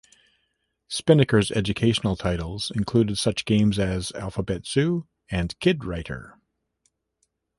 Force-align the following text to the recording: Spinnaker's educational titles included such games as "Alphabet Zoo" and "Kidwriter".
Spinnaker's 0.87 1.51
educational 1.51 2.15
titles 2.15 2.71
included 2.73 3.19
such 3.19 3.45
games 3.45 3.77
as 3.77 4.11
"Alphabet 4.13 4.65
Zoo" 4.65 5.05
and 5.29 5.53
"Kidwriter". 5.59 6.39